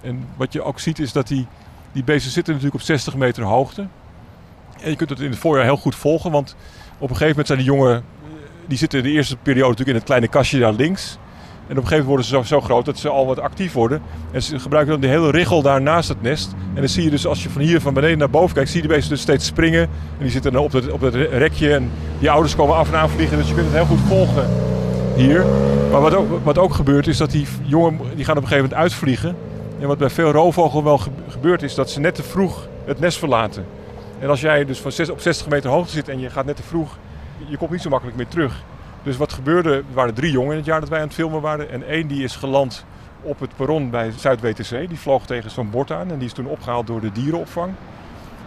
En 0.00 0.26
wat 0.36 0.52
je 0.52 0.62
ook 0.62 0.80
ziet 0.80 0.98
is 0.98 1.12
dat 1.12 1.28
die, 1.28 1.46
die 1.92 2.04
beesten 2.04 2.30
zitten 2.30 2.54
natuurlijk 2.54 2.80
op 2.80 2.86
60 2.86 3.16
meter 3.16 3.42
hoogte. 3.42 3.86
En 4.82 4.90
je 4.90 4.96
kunt 4.96 5.10
het 5.10 5.20
in 5.20 5.30
het 5.30 5.38
voorjaar 5.38 5.64
heel 5.64 5.76
goed 5.76 5.94
volgen, 5.94 6.30
want 6.30 6.56
op 6.94 7.10
een 7.10 7.16
gegeven 7.16 7.28
moment 7.28 7.46
zijn 7.46 7.58
die 7.58 7.66
jongen, 7.66 8.04
die 8.66 8.78
zitten 8.78 8.98
in 8.98 9.04
de 9.04 9.10
eerste 9.10 9.36
periode 9.36 9.68
natuurlijk 9.68 9.88
in 9.88 9.94
het 9.94 10.04
kleine 10.04 10.28
kastje 10.28 10.58
daar 10.58 10.72
links. 10.72 11.18
En 11.70 11.76
op 11.76 11.82
een 11.82 11.88
gegeven 11.88 12.08
moment 12.08 12.28
worden 12.28 12.46
ze 12.48 12.54
zo, 12.54 12.60
groot 12.60 12.84
dat 12.84 12.98
ze 12.98 13.08
al 13.08 13.26
wat 13.26 13.40
actief 13.40 13.72
worden. 13.72 14.02
En 14.30 14.42
ze 14.42 14.58
gebruiken 14.58 14.92
dan 14.92 15.00
die 15.00 15.10
hele 15.10 15.30
richel 15.30 15.62
daar 15.62 15.82
naast 15.82 16.08
het 16.08 16.22
nest. 16.22 16.54
En 16.74 16.80
dan 16.80 16.88
zie 16.88 17.04
je 17.04 17.10
dus 17.10 17.26
als 17.26 17.42
je 17.42 17.50
van 17.50 17.62
hier 17.62 17.80
van 17.80 17.94
beneden 17.94 18.18
naar 18.18 18.30
boven 18.30 18.54
kijkt, 18.54 18.70
zie 18.70 18.82
je 18.82 18.88
de 18.88 18.94
beesten 18.94 19.10
dus 19.10 19.20
steeds 19.20 19.46
springen. 19.46 19.82
En 19.82 19.88
die 20.18 20.30
zitten 20.30 20.52
dan 20.52 20.62
op 20.62 20.72
het, 20.72 20.90
op 20.90 21.02
rekje 21.30 21.74
en 21.74 21.90
die 22.18 22.30
ouders 22.30 22.56
komen 22.56 22.76
af 22.76 22.92
en 22.92 22.98
aan 22.98 23.10
vliegen. 23.10 23.36
Dus 23.36 23.48
je 23.48 23.54
kunt 23.54 23.66
het 23.66 23.74
heel 23.74 23.84
goed 23.84 24.00
volgen 24.08 24.48
hier. 25.16 25.44
Maar 25.90 26.00
wat 26.00 26.14
ook, 26.14 26.44
wat 26.44 26.58
ook 26.58 26.74
gebeurt 26.74 27.06
is 27.06 27.16
dat 27.16 27.30
die 27.30 27.46
jongen 27.62 27.98
die 28.14 28.24
gaan 28.24 28.36
op 28.36 28.42
een 28.42 28.48
gegeven 28.48 28.70
moment 28.70 28.74
uitvliegen. 28.74 29.36
En 29.80 29.86
wat 29.86 29.98
bij 29.98 30.10
veel 30.10 30.30
roofvogels 30.30 30.84
wel 30.84 31.00
gebeurt 31.28 31.62
is 31.62 31.74
dat 31.74 31.90
ze 31.90 32.00
net 32.00 32.14
te 32.14 32.22
vroeg 32.22 32.68
het 32.84 33.00
nest 33.00 33.18
verlaten. 33.18 33.64
En 34.18 34.28
als 34.28 34.40
jij 34.40 34.64
dus 34.64 34.78
van 34.78 34.92
6, 34.92 35.10
op 35.10 35.20
60 35.20 35.48
meter 35.48 35.70
hoogte 35.70 35.92
zit 35.92 36.08
en 36.08 36.20
je 36.20 36.30
gaat 36.30 36.44
net 36.44 36.56
te 36.56 36.62
vroeg, 36.62 36.96
je 37.48 37.56
komt 37.56 37.70
niet 37.70 37.82
zo 37.82 37.90
makkelijk 37.90 38.16
meer 38.16 38.28
terug. 38.28 38.62
Dus 39.02 39.16
wat 39.16 39.32
gebeurde, 39.32 39.74
er 39.74 39.84
waren 39.92 40.14
drie 40.14 40.32
jongen 40.32 40.50
in 40.50 40.56
het 40.56 40.66
jaar 40.66 40.80
dat 40.80 40.88
wij 40.88 40.98
aan 40.98 41.06
het 41.06 41.14
filmen 41.14 41.40
waren. 41.40 41.70
En 41.70 41.86
één 41.86 42.06
die 42.06 42.24
is 42.24 42.36
geland 42.36 42.84
op 43.22 43.40
het 43.40 43.56
perron 43.56 43.90
bij 43.90 44.12
Zuid-WTC. 44.16 44.88
Die 44.88 44.98
vloog 44.98 45.26
tegen 45.26 45.50
zo'n 45.50 45.70
bord 45.70 45.92
aan 45.92 46.10
en 46.10 46.18
die 46.18 46.26
is 46.26 46.32
toen 46.32 46.46
opgehaald 46.46 46.86
door 46.86 47.00
de 47.00 47.12
dierenopvang. 47.12 47.72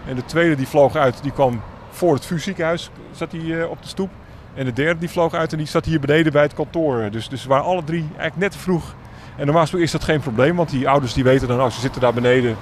En 0.08 0.16
de 0.16 0.26
tweede 0.26 0.56
die 0.56 0.68
vloog 0.68 0.96
uit, 0.96 1.24
die 1.24 1.32
kwam 1.32 1.62
voor 1.90 2.14
het 2.14 2.26
vuurziekenhuis, 2.26 2.90
zat 3.12 3.32
hij 3.32 3.64
op 3.64 3.82
de 3.82 3.88
stoep. 3.88 4.10
En 4.54 4.66
de 4.66 4.74
derde 4.74 5.00
die 5.00 5.10
vloog 5.10 5.34
uit 5.34 5.52
en 5.52 5.58
die 5.58 5.68
zat 5.68 5.86
hier 5.86 6.00
beneden 6.00 6.32
bij 6.32 6.42
het 6.42 6.54
kantoor. 6.54 7.10
Dus, 7.12 7.30
dus 7.30 7.46
waren 7.46 7.66
alle 7.66 7.84
drie 7.84 8.06
eigenlijk 8.18 8.38
net 8.38 8.56
vroeg. 8.56 8.96
En 9.38 9.46
normaal 9.46 9.68
is 9.72 9.92
dat 9.92 10.04
geen 10.04 10.20
probleem, 10.20 10.56
want 10.56 10.70
die 10.70 10.90
ouders 10.90 11.14
die 11.14 11.24
weten 11.24 11.48
dan, 11.48 11.62
oh, 11.62 11.70
ze 11.70 11.80
zitten 11.80 12.02
daar 12.02 12.14
beneden 12.14 12.56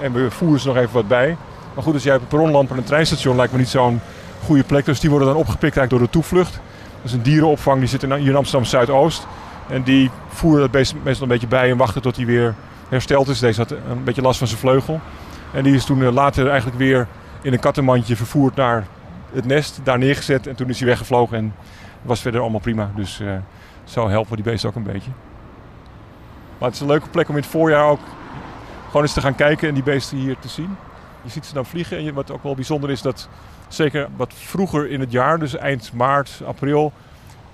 en 0.00 0.12
we 0.12 0.30
voeren 0.30 0.60
ze 0.60 0.66
nog 0.66 0.76
even 0.76 0.92
wat 0.92 1.08
bij. 1.08 1.36
Maar 1.74 1.84
goed, 1.84 1.94
als 1.94 2.02
jij 2.02 2.16
op 2.16 2.32
een 2.32 2.56
aan 2.56 2.66
een 2.76 2.84
treinstation 2.84 3.36
lijkt 3.36 3.52
me 3.52 3.58
niet 3.58 3.68
zo'n 3.68 4.00
goede 4.44 4.64
plek. 4.64 4.84
Dus 4.84 5.00
die 5.00 5.10
worden 5.10 5.28
dan 5.28 5.36
opgepikt 5.36 5.76
eigenlijk 5.76 5.90
door 5.90 6.00
de 6.00 6.10
toevlucht. 6.10 6.60
Dat 7.02 7.10
is 7.10 7.12
een 7.12 7.22
dierenopvang, 7.22 7.78
die 7.78 7.88
zit 7.88 8.02
hier 8.02 8.18
in 8.18 8.36
Amsterdam 8.36 8.68
Zuidoost. 8.68 9.26
En 9.68 9.82
die 9.82 10.10
voeren 10.28 10.60
dat 10.60 10.94
meestal 11.02 11.22
een 11.22 11.28
beetje 11.28 11.46
bij 11.46 11.70
en 11.70 11.76
wachten 11.76 12.02
tot 12.02 12.16
hij 12.16 12.26
weer 12.26 12.54
hersteld 12.88 13.28
is. 13.28 13.38
Deze 13.38 13.60
had 13.60 13.70
een 13.70 14.04
beetje 14.04 14.22
last 14.22 14.38
van 14.38 14.46
zijn 14.46 14.60
vleugel. 14.60 15.00
En 15.52 15.62
die 15.62 15.74
is 15.74 15.84
toen 15.84 16.12
later 16.12 16.48
eigenlijk 16.48 16.78
weer 16.78 17.06
in 17.42 17.52
een 17.52 17.60
kattenmandje 17.60 18.16
vervoerd 18.16 18.54
naar 18.54 18.86
het 19.32 19.46
nest, 19.46 19.80
daar 19.82 19.98
neergezet. 19.98 20.46
En 20.46 20.56
toen 20.56 20.68
is 20.68 20.78
hij 20.78 20.88
weggevlogen 20.88 21.36
en 21.36 21.54
was 22.02 22.20
verder 22.20 22.40
allemaal 22.40 22.60
prima. 22.60 22.90
Dus 22.94 23.20
uh, 23.20 23.32
zo 23.84 24.08
helpen 24.08 24.36
die 24.36 24.44
beesten 24.44 24.68
ook 24.68 24.76
een 24.76 24.82
beetje. 24.82 25.10
Maar 26.58 26.68
het 26.68 26.74
is 26.74 26.80
een 26.80 26.86
leuke 26.86 27.08
plek 27.08 27.28
om 27.28 27.34
in 27.34 27.42
het 27.42 27.50
voorjaar 27.50 27.84
ook 27.84 28.00
gewoon 28.86 29.02
eens 29.02 29.12
te 29.12 29.20
gaan 29.20 29.34
kijken 29.34 29.68
en 29.68 29.74
die 29.74 29.82
beesten 29.82 30.18
hier 30.18 30.36
te 30.38 30.48
zien. 30.48 30.76
Je 31.28 31.34
ziet 31.34 31.46
ze 31.46 31.54
dan 31.54 31.66
vliegen 31.66 31.98
en 31.98 32.14
wat 32.14 32.30
ook 32.30 32.42
wel 32.42 32.54
bijzonder 32.54 32.90
is 32.90 33.02
dat 33.02 33.28
zeker 33.68 34.08
wat 34.16 34.32
vroeger 34.34 34.90
in 34.90 35.00
het 35.00 35.12
jaar, 35.12 35.38
dus 35.38 35.56
eind 35.56 35.92
maart, 35.92 36.40
april, 36.46 36.92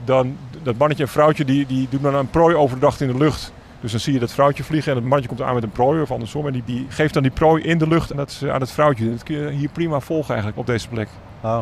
dan 0.04 0.36
dat 0.62 0.76
mannetje 0.76 1.02
en 1.02 1.08
vrouwtje 1.08 1.44
die, 1.44 1.66
die 1.66 1.86
doen 1.90 2.02
dan 2.02 2.14
een 2.14 2.30
prooi 2.30 2.54
overdag 2.54 3.00
in 3.00 3.08
de 3.08 3.16
lucht. 3.18 3.52
Dus 3.80 3.90
dan 3.90 4.00
zie 4.00 4.12
je 4.12 4.18
dat 4.18 4.32
vrouwtje 4.32 4.64
vliegen 4.64 4.90
en 4.90 4.96
het 4.98 5.06
mannetje 5.06 5.28
komt 5.28 5.42
aan 5.42 5.54
met 5.54 5.62
een 5.62 5.70
prooi 5.70 6.00
of 6.00 6.10
andersom. 6.10 6.46
En 6.46 6.52
die, 6.52 6.62
die 6.64 6.86
geeft 6.88 7.14
dan 7.14 7.22
die 7.22 7.32
prooi 7.32 7.62
in 7.62 7.78
de 7.78 7.88
lucht 7.88 8.10
en 8.10 8.16
dat 8.16 8.30
is 8.30 8.44
aan 8.44 8.60
het 8.60 8.70
vrouwtje. 8.70 9.10
Dat 9.10 9.22
kun 9.22 9.36
je 9.36 9.50
hier 9.50 9.68
prima 9.68 10.00
volgen 10.00 10.28
eigenlijk 10.28 10.58
op 10.58 10.66
deze 10.66 10.88
plek. 10.88 11.08
Oh. 11.40 11.60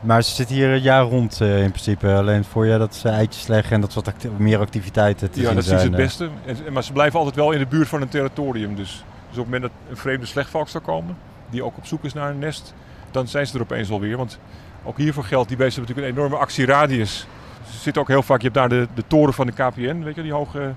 Maar 0.00 0.22
ze 0.22 0.34
zitten 0.34 0.56
hier 0.56 0.68
een 0.68 0.80
jaar 0.80 1.02
rond 1.02 1.40
uh, 1.40 1.62
in 1.62 1.70
principe. 1.70 2.14
Alleen 2.14 2.44
voor 2.44 2.66
je 2.66 2.78
dat 2.78 2.94
ze 2.94 3.08
eitjes 3.08 3.46
leggen 3.46 3.72
en 3.72 3.80
dat 3.80 3.94
wat 3.94 4.08
acti 4.08 4.30
meer 4.36 4.58
activiteiten 4.58 5.30
te 5.30 5.40
ja, 5.40 5.46
zien 5.46 5.54
dat 5.54 5.64
zijn. 5.64 5.78
is 5.78 5.84
het 5.84 5.96
beste. 5.96 6.28
En, 6.44 6.72
maar 6.72 6.84
ze 6.84 6.92
blijven 6.92 7.18
altijd 7.18 7.36
wel 7.36 7.52
in 7.52 7.58
de 7.58 7.66
buurt 7.66 7.88
van 7.88 8.02
een 8.02 8.08
territorium. 8.08 8.74
Dus, 8.74 9.04
dus 9.28 9.38
op 9.38 9.44
het 9.44 9.44
moment 9.44 9.62
dat 9.62 9.70
een 9.90 9.96
vreemde 9.96 10.26
slechtvalk 10.26 10.68
zou 10.68 10.84
komen, 10.84 11.16
die 11.50 11.64
ook 11.64 11.76
op 11.76 11.86
zoek 11.86 12.04
is 12.04 12.12
naar 12.12 12.30
een 12.30 12.38
nest, 12.38 12.74
dan 13.10 13.28
zijn 13.28 13.46
ze 13.46 13.54
er 13.54 13.62
opeens 13.62 13.90
alweer. 13.90 14.16
Want 14.16 14.38
ook 14.84 14.96
hiervoor 14.98 15.24
geldt, 15.24 15.48
die 15.48 15.56
beesten 15.56 15.82
hebben 15.82 15.94
natuurlijk 15.94 16.18
een 16.18 16.24
enorme 16.24 16.44
actieradius. 16.44 17.26
Ze 17.70 17.78
zitten 17.78 18.02
ook 18.02 18.08
heel 18.08 18.22
vaak, 18.22 18.38
je 18.38 18.48
hebt 18.50 18.54
daar 18.54 18.68
de, 18.68 18.88
de 18.94 19.06
toren 19.06 19.34
van 19.34 19.46
de 19.46 19.52
KPN, 19.52 20.02
weet 20.02 20.14
je, 20.14 20.22
die 20.22 20.32
hoge, 20.32 20.74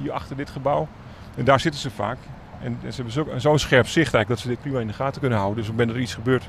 hier 0.00 0.12
achter 0.12 0.36
dit 0.36 0.50
gebouw. 0.50 0.88
En 1.36 1.44
daar 1.44 1.60
zitten 1.60 1.80
ze 1.80 1.90
vaak. 1.90 2.18
En, 2.62 2.78
ze 2.92 3.02
hebben 3.02 3.40
zo'n 3.40 3.58
scherp 3.58 3.86
zicht 3.86 4.14
eigenlijk 4.14 4.28
dat 4.28 4.38
ze 4.38 4.48
dit 4.48 4.60
prima 4.60 4.80
in 4.80 4.86
de 4.86 4.92
gaten 4.92 5.20
kunnen 5.20 5.38
houden. 5.38 5.64
Dus 5.64 5.72
op 5.72 5.80
er 5.80 5.98
iets 5.98 6.14
gebeurt, 6.14 6.48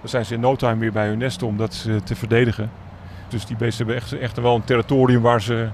dan 0.00 0.08
zijn 0.08 0.24
ze 0.24 0.34
in 0.34 0.40
no 0.40 0.56
time 0.56 0.78
weer 0.78 0.92
bij 0.92 1.06
hun 1.06 1.18
nest 1.18 1.42
om 1.42 1.56
dat 1.56 1.88
te 2.04 2.14
verdedigen. 2.14 2.70
Dus 3.28 3.46
die 3.46 3.56
beesten 3.56 3.86
hebben 3.86 4.02
echt, 4.02 4.12
echt 4.12 4.40
wel 4.40 4.54
een 4.54 4.64
territorium 4.64 5.22
waar 5.22 5.42
ze 5.42 5.68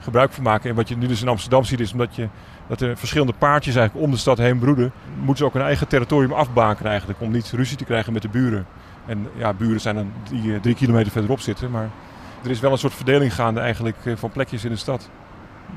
gebruik 0.00 0.32
van 0.32 0.42
maken. 0.42 0.70
En 0.70 0.76
wat 0.76 0.88
je 0.88 0.96
nu 0.96 1.06
dus 1.06 1.22
in 1.22 1.28
Amsterdam 1.28 1.64
ziet 1.64 1.80
is 1.80 1.92
omdat 1.92 2.16
je, 2.16 2.28
dat 2.66 2.80
er 2.80 2.96
verschillende 2.96 3.32
paardjes 3.38 3.76
eigenlijk 3.76 4.06
om 4.06 4.12
de 4.12 4.18
stad 4.18 4.38
heen 4.38 4.58
broeden, 4.58 4.92
moeten 5.16 5.36
ze 5.36 5.44
ook 5.44 5.52
hun 5.52 5.62
eigen 5.62 5.88
territorium 5.88 6.32
afbaken 6.32 6.86
eigenlijk. 6.86 7.20
Om 7.20 7.30
niet 7.30 7.50
ruzie 7.50 7.76
te 7.76 7.84
krijgen 7.84 8.12
met 8.12 8.22
de 8.22 8.28
buren. 8.28 8.66
En 9.06 9.28
ja, 9.36 9.52
buren 9.52 9.80
zijn 9.80 9.94
dan 9.94 10.12
die 10.30 10.60
drie 10.60 10.74
kilometer 10.74 11.12
verderop 11.12 11.40
zitten. 11.40 11.70
Maar 11.70 11.88
er 12.42 12.50
is 12.50 12.60
wel 12.60 12.72
een 12.72 12.78
soort 12.78 12.94
verdeling 12.94 13.34
gaande 13.34 13.60
eigenlijk 13.60 13.96
van 14.14 14.30
plekjes 14.30 14.64
in 14.64 14.70
de 14.70 14.76
stad. 14.76 15.08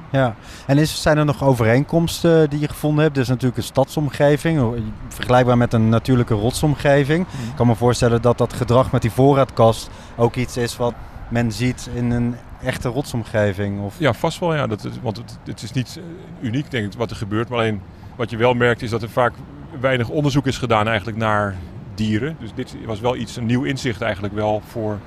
Ja, 0.09 0.35
en 0.65 0.77
is, 0.77 1.01
zijn 1.01 1.17
er 1.17 1.25
nog 1.25 1.43
overeenkomsten 1.43 2.49
die 2.49 2.59
je 2.59 2.67
gevonden 2.67 3.03
hebt? 3.03 3.15
Dit 3.15 3.23
is 3.23 3.29
natuurlijk 3.29 3.57
een 3.57 3.63
stadsomgeving, 3.63 4.83
vergelijkbaar 5.07 5.57
met 5.57 5.73
een 5.73 5.89
natuurlijke 5.89 6.33
rotsomgeving. 6.33 7.17
Mm. 7.17 7.49
Ik 7.49 7.55
kan 7.55 7.67
me 7.67 7.75
voorstellen 7.75 8.21
dat 8.21 8.37
dat 8.37 8.53
gedrag 8.53 8.91
met 8.91 9.01
die 9.01 9.11
voorraadkast 9.11 9.89
ook 10.15 10.35
iets 10.35 10.57
is 10.57 10.77
wat 10.77 10.93
men 11.29 11.51
ziet 11.51 11.89
in 11.93 12.11
een 12.11 12.35
echte 12.63 12.89
rotsomgeving. 12.89 13.81
Of... 13.81 13.95
Ja, 13.97 14.13
vast 14.13 14.39
wel. 14.39 14.55
Ja. 14.55 14.67
Dat, 14.67 14.87
want 15.01 15.17
het, 15.17 15.39
het, 15.43 15.61
is 15.61 15.71
niet 15.71 15.99
uniek, 16.41 16.71
denk 16.71 16.85
ik, 16.85 16.97
wat 16.97 17.09
er 17.09 17.15
gebeurt. 17.15 17.49
Maar 17.49 17.59
alleen 17.59 17.81
wat 18.15 18.29
je 18.29 18.37
wel 18.37 18.53
merkt 18.53 18.81
is 18.81 18.89
dat 18.89 19.01
er 19.01 19.09
vaak 19.09 19.33
weinig 19.79 20.09
onderzoek 20.09 20.47
is 20.47 20.57
gedaan 20.57 20.87
eigenlijk 20.87 21.17
naar 21.17 21.55
dieren. 21.93 22.35
Dus 22.39 22.53
dit 22.55 22.75
was 22.85 22.99
wel 22.99 23.15
iets, 23.15 23.35
een 23.35 23.45
nieuw 23.45 23.63
inzicht 23.63 24.01
eigenlijk 24.01 24.33
wel 24.33 24.61
voor 24.67 24.99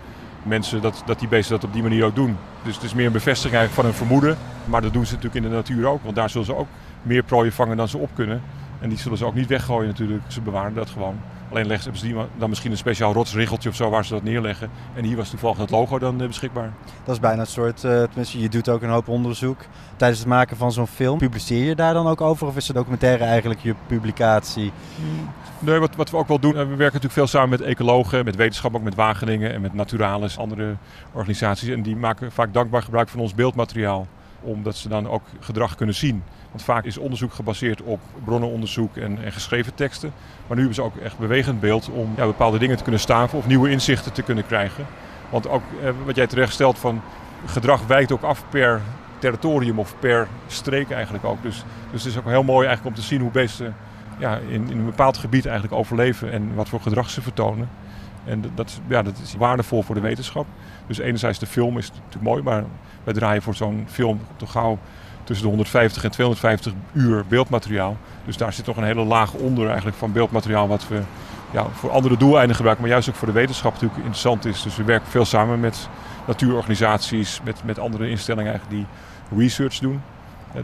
mensen 0.42 0.82
dat, 0.82 1.02
dat 1.06 1.18
die 1.18 1.28
beesten 1.28 1.54
dat 1.54 1.64
op 1.64 1.72
die 1.72 1.82
manier 1.82 2.04
ook 2.04 2.14
doen. 2.14 2.36
Dus 2.62 2.74
het 2.74 2.84
is 2.84 2.94
meer 2.94 3.06
een 3.06 3.12
bevestiging 3.12 3.54
eigenlijk 3.54 3.82
van 3.82 3.84
een 3.84 4.06
vermoeden. 4.06 4.36
Maar 4.64 4.82
dat 4.82 4.92
doen 4.92 5.06
ze 5.06 5.14
natuurlijk 5.14 5.44
in 5.44 5.50
de 5.50 5.56
natuur 5.56 5.86
ook. 5.86 6.02
Want 6.02 6.16
daar 6.16 6.30
zullen 6.30 6.46
ze 6.46 6.56
ook 6.56 6.68
meer 7.02 7.22
prooien 7.22 7.52
vangen 7.52 7.76
dan 7.76 7.88
ze 7.88 7.98
op 7.98 8.10
kunnen. 8.14 8.42
En 8.80 8.88
die 8.88 8.98
zullen 8.98 9.18
ze 9.18 9.24
ook 9.24 9.34
niet 9.34 9.46
weggooien 9.46 9.88
natuurlijk. 9.88 10.22
Ze 10.26 10.40
bewaren 10.40 10.74
dat 10.74 10.90
gewoon. 10.90 11.20
Alleen 11.50 11.66
leggen 11.66 11.96
ze 11.96 12.06
die 12.06 12.16
dan 12.38 12.48
misschien 12.48 12.70
een 12.70 12.76
speciaal 12.76 13.12
rotsriggeltje 13.12 13.68
of 13.68 13.74
zo 13.74 13.90
waar 13.90 14.04
ze 14.04 14.12
dat 14.12 14.22
neerleggen. 14.22 14.70
En 14.94 15.04
hier 15.04 15.16
was 15.16 15.30
toevallig 15.30 15.58
het 15.58 15.70
logo 15.70 15.98
dan 15.98 16.20
eh, 16.20 16.26
beschikbaar. 16.26 16.72
Dat 17.04 17.14
is 17.14 17.20
bijna 17.20 17.40
een 17.40 17.46
soort, 17.46 17.84
uh, 17.84 18.02
tenminste 18.02 18.40
je 18.40 18.48
doet 18.48 18.68
ook 18.68 18.82
een 18.82 18.90
hoop 18.90 19.08
onderzoek. 19.08 19.58
Tijdens 19.96 20.20
het 20.20 20.28
maken 20.28 20.56
van 20.56 20.72
zo'n 20.72 20.86
film, 20.86 21.18
publiceer 21.18 21.64
je 21.64 21.74
daar 21.74 21.94
dan 21.94 22.06
ook 22.06 22.20
over? 22.20 22.46
Of 22.46 22.56
is 22.56 22.66
de 22.66 22.72
documentaire 22.72 23.24
eigenlijk 23.24 23.60
je 23.60 23.74
publicatie? 23.86 24.72
Hmm. 24.96 25.30
Nee, 25.58 25.78
wat, 25.78 25.96
wat 25.96 26.10
we 26.10 26.16
ook 26.16 26.28
wel 26.28 26.38
doen, 26.38 26.52
we 26.52 26.64
werken 26.64 26.78
natuurlijk 26.78 27.12
veel 27.12 27.26
samen 27.26 27.48
met 27.48 27.60
ecologen, 27.60 28.24
met 28.24 28.36
wetenschap, 28.36 28.74
ook 28.74 28.82
met 28.82 28.94
Wageningen 28.94 29.52
en 29.52 29.60
met 29.60 29.74
Naturalis, 29.74 30.38
andere 30.38 30.76
organisaties. 31.12 31.68
En 31.68 31.82
die 31.82 31.96
maken 31.96 32.32
vaak 32.32 32.52
dankbaar 32.52 32.82
gebruik 32.82 33.08
van 33.08 33.20
ons 33.20 33.34
beeldmateriaal, 33.34 34.06
omdat 34.40 34.76
ze 34.76 34.88
dan 34.88 35.08
ook 35.08 35.22
gedrag 35.40 35.74
kunnen 35.74 35.94
zien. 35.94 36.22
Want 36.50 36.62
vaak 36.62 36.84
is 36.84 36.98
onderzoek 36.98 37.32
gebaseerd 37.32 37.82
op 37.82 38.00
bronnenonderzoek 38.24 38.96
en, 38.96 39.24
en 39.24 39.32
geschreven 39.32 39.74
teksten. 39.74 40.12
Maar 40.46 40.56
nu 40.56 40.62
hebben 40.62 40.74
ze 40.74 40.82
ook 40.82 40.96
echt 40.96 41.18
bewegend 41.18 41.60
beeld 41.60 41.88
om 41.90 42.12
ja, 42.16 42.26
bepaalde 42.26 42.58
dingen 42.58 42.76
te 42.76 42.82
kunnen 42.82 43.00
staven 43.00 43.38
of 43.38 43.46
nieuwe 43.46 43.70
inzichten 43.70 44.12
te 44.12 44.22
kunnen 44.22 44.46
krijgen. 44.46 44.86
Want 45.30 45.48
ook 45.48 45.62
eh, 45.82 45.90
wat 46.04 46.16
jij 46.16 46.26
terecht 46.26 46.52
stelt 46.52 46.78
van 46.78 47.02
gedrag 47.46 47.86
wijkt 47.86 48.12
ook 48.12 48.22
af 48.22 48.44
per 48.48 48.80
territorium 49.18 49.78
of 49.78 49.94
per 49.98 50.28
streek 50.46 50.90
eigenlijk 50.90 51.24
ook. 51.24 51.42
Dus, 51.42 51.64
dus 51.90 52.04
het 52.04 52.12
is 52.12 52.18
ook 52.18 52.24
heel 52.24 52.42
mooi 52.42 52.66
eigenlijk 52.66 52.96
om 52.96 53.02
te 53.02 53.08
zien 53.08 53.20
hoe 53.20 53.30
beesten 53.30 53.74
ja, 54.20 54.36
in, 54.36 54.70
in 54.70 54.78
een 54.78 54.84
bepaald 54.84 55.16
gebied 55.16 55.46
eigenlijk 55.46 55.74
overleven 55.74 56.32
en 56.32 56.54
wat 56.54 56.68
voor 56.68 56.80
gedrag 56.80 57.10
ze 57.10 57.22
vertonen. 57.22 57.68
En 58.24 58.44
dat, 58.54 58.80
ja, 58.86 59.02
dat 59.02 59.18
is 59.22 59.34
waardevol 59.38 59.82
voor 59.82 59.94
de 59.94 60.00
wetenschap. 60.00 60.46
Dus 60.86 60.98
enerzijds 60.98 61.38
de 61.38 61.46
film 61.46 61.78
is 61.78 61.90
natuurlijk 61.90 62.22
mooi, 62.22 62.42
maar 62.42 62.64
wij 63.04 63.14
draaien 63.14 63.42
voor 63.42 63.54
zo'n 63.54 63.86
film 63.88 64.20
toch 64.36 64.52
gauw 64.52 64.78
tussen 65.24 65.44
de 65.44 65.50
150 65.50 66.04
en 66.04 66.10
250 66.10 66.72
uur 66.92 67.24
beeldmateriaal. 67.28 67.96
Dus 68.24 68.36
daar 68.36 68.52
zit 68.52 68.66
nog 68.66 68.76
een 68.76 68.84
hele 68.84 69.04
laag 69.04 69.32
onder 69.32 69.66
eigenlijk 69.66 69.96
van 69.96 70.12
beeldmateriaal 70.12 70.68
wat 70.68 70.88
we 70.88 71.00
ja, 71.50 71.66
voor 71.72 71.90
andere 71.90 72.16
doeleinden 72.16 72.56
gebruiken, 72.56 72.84
maar 72.84 72.94
juist 72.94 73.08
ook 73.08 73.14
voor 73.14 73.28
de 73.28 73.34
wetenschap 73.34 73.72
natuurlijk 73.72 73.98
interessant 73.98 74.44
is. 74.44 74.62
Dus 74.62 74.76
we 74.76 74.84
werken 74.84 75.10
veel 75.10 75.24
samen 75.24 75.60
met 75.60 75.88
natuurorganisaties, 76.26 77.40
met, 77.44 77.64
met 77.64 77.78
andere 77.78 78.08
instellingen 78.08 78.50
eigenlijk 78.50 78.80
die 78.80 78.86
research 79.38 79.78
doen. 79.78 80.00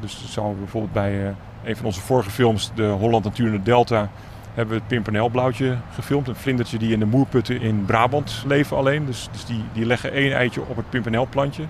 Dus 0.01 0.35
we 0.35 0.41
bijvoorbeeld 0.59 0.93
bij 0.93 1.23
uh, 1.23 1.29
een 1.65 1.77
van 1.77 1.87
onze 1.87 2.01
vorige 2.01 2.31
films, 2.31 2.71
de 2.75 2.87
Holland 2.87 3.25
Natuur 3.25 3.63
Delta, 3.63 4.09
hebben 4.55 4.75
we 4.75 4.81
het 4.81 4.89
pimpernelblauwtje 4.89 5.77
gefilmd. 5.95 6.29
Een 6.29 6.37
vlindertje 6.37 6.79
die 6.79 6.93
in 6.93 6.99
de 6.99 7.07
moerputten 7.07 7.61
in 7.61 7.85
Brabant 7.85 8.45
leven 8.47 8.77
alleen. 8.77 9.07
Dus, 9.07 9.29
dus 9.33 9.45
die, 9.45 9.65
die 9.73 9.87
leggen 9.87 10.13
één 10.13 10.33
eitje 10.33 10.61
op 10.61 10.77
het 10.77 10.91
pimpernelplantje. 10.91 11.63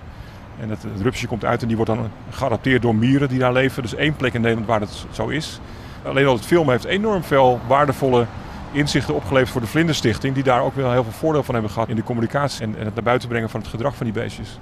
En 0.59 0.69
het, 0.69 0.83
het 0.83 1.01
rupsje 1.01 1.27
komt 1.27 1.45
uit 1.45 1.61
en 1.61 1.67
die 1.67 1.75
wordt 1.75 1.91
dan 1.91 2.09
geadapteerd 2.29 2.81
door 2.81 2.95
mieren 2.95 3.29
die 3.29 3.39
daar 3.39 3.53
leven. 3.53 3.81
Dus 3.81 3.95
één 3.95 4.15
plek 4.15 4.33
in 4.33 4.41
Nederland 4.41 4.67
waar 4.67 4.79
dat 4.79 5.05
zo 5.11 5.27
is. 5.27 5.59
Alleen 6.05 6.25
al 6.25 6.33
het 6.33 6.45
film 6.45 6.69
heeft 6.69 6.85
enorm 6.85 7.23
veel 7.23 7.59
waardevolle 7.67 8.25
inzichten 8.71 9.15
opgeleverd 9.15 9.51
voor 9.51 9.61
de 9.61 9.67
Vlinderstichting. 9.67 10.33
Die 10.33 10.43
daar 10.43 10.61
ook 10.61 10.75
wel 10.75 10.91
heel 10.91 11.03
veel 11.03 11.11
voordeel 11.11 11.43
van 11.43 11.53
hebben 11.53 11.71
gehad 11.71 11.89
in 11.89 11.95
de 11.95 12.03
communicatie 12.03 12.65
en, 12.65 12.77
en 12.77 12.85
het 12.85 12.95
naar 12.95 13.03
buiten 13.03 13.29
brengen 13.29 13.49
van 13.49 13.59
het 13.59 13.69
gedrag 13.69 13.95
van 13.95 14.05
die 14.05 14.15
beestjes. 14.15 14.59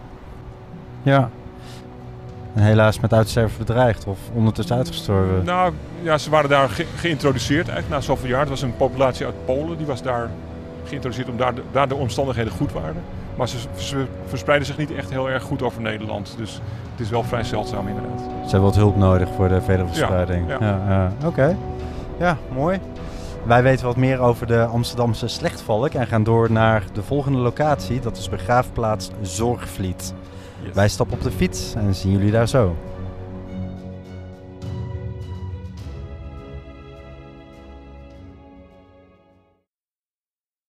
Ja, 1.04 1.30
en 2.56 2.62
helaas 2.62 3.00
met 3.00 3.14
uitsterven 3.14 3.58
bedreigd 3.58 4.06
of 4.06 4.20
ondertussen 4.34 4.76
uitgestorven. 4.76 5.46
Nou 5.46 5.74
ja, 6.02 6.18
ze 6.18 6.30
waren 6.30 6.50
daar 6.50 6.70
geïntroduceerd 6.96 7.68
eigenlijk 7.68 7.90
na 7.90 8.02
zoveel 8.02 8.30
jaar. 8.30 8.40
Het 8.40 8.50
was 8.50 8.62
een 8.62 8.78
populatie 8.78 9.26
uit 9.26 9.46
Polen, 9.46 9.78
die 9.78 9.86
was 9.86 10.02
daar 10.02 10.30
geïntroduceerd 10.84 11.30
omdat 11.30 11.56
daar 11.56 11.64
daar 11.72 11.88
de 11.88 11.96
omstandigheden 11.96 12.52
goed 12.52 12.72
waren. 12.72 13.02
Maar 13.36 13.48
ze, 13.48 14.06
verspreiden 14.26 14.68
zich 14.68 14.78
niet 14.78 14.94
echt 14.94 15.10
heel 15.10 15.30
erg 15.30 15.44
goed 15.44 15.62
over 15.62 15.82
Nederland. 15.82 16.36
Dus 16.38 16.62
het 16.92 17.00
is 17.00 17.10
wel 17.10 17.24
vrij 17.24 17.44
zeldzaam 17.44 17.88
inderdaad. 17.88 18.20
Ze 18.20 18.50
hebben 18.50 18.62
wat 18.62 18.76
hulp 18.76 18.96
nodig 18.96 19.30
voor 19.36 19.50
de 19.50 19.62
verdere 19.62 19.88
verspreiding. 19.88 20.48
Ja, 20.48 20.58
ja. 20.60 20.82
ja 20.88 21.28
Oké. 21.28 21.58
Ja, 22.20 22.38
mooi. 22.54 22.80
Wij 23.44 23.64
weten 23.64 23.86
wat 23.86 23.96
meer 23.96 24.20
over 24.20 24.48
de 24.48 24.66
Amsterdamse 24.66 25.28
slechtvalk 25.28 25.94
en 25.94 26.08
gaan 26.08 26.24
door 26.24 26.52
naar 26.52 26.84
de 26.94 27.04
volgende 27.04 27.38
locatie. 27.38 28.00
Dat 28.00 28.18
is 28.18 28.30
begraafplaats 28.30 29.10
Zorgvliet. 29.22 30.14
Wij 30.74 30.90
stappen 30.90 31.18
op 31.18 31.24
de 31.24 31.32
fiets 31.32 31.74
en 31.76 31.96
zien 31.96 32.12
jullie 32.12 32.32
daar 32.32 32.48
zo. 32.48 32.76